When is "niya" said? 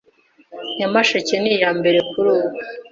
1.43-1.69